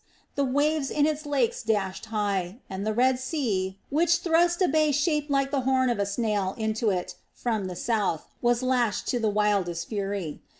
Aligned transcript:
The 0.33 0.43
waves 0.43 0.89
in 0.89 1.05
its 1.05 1.27
lakes 1.27 1.61
dashed 1.61 2.05
high, 2.07 2.57
and 2.71 2.87
the 2.87 2.91
Red 2.91 3.19
Sea, 3.19 3.77
which 3.91 4.17
thrust 4.17 4.59
a 4.59 4.67
bay 4.67 4.91
shaped 4.91 5.29
like 5.29 5.51
the 5.51 5.61
horn 5.61 5.91
of 5.91 5.99
a 5.99 6.07
snail 6.07 6.55
into 6.57 6.89
it 6.89 7.13
from 7.35 7.65
the 7.65 7.75
south, 7.75 8.25
was 8.41 8.63
lashed 8.63 9.05
to 9.09 9.19
the 9.19 9.29
wildest 9.29 9.89
fury. 9.89 10.41